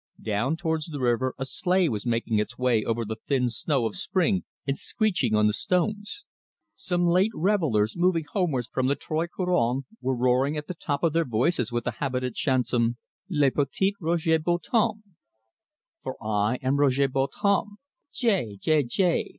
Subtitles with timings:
[0.23, 3.95] Down towards the river a sleigh was making its way over the thin snow of
[3.95, 6.23] spring, and screeching on the stones.
[6.73, 11.13] Some late revellers, moving homewards from the Trois Couronnes, were roaring at the top of
[11.13, 12.97] their voices the habitant chanson,
[13.29, 15.05] 'Le Petit Roger Bontemps':
[16.01, 17.75] "For I am Roger Bontemps,
[18.19, 19.27] Gai, gai, gai!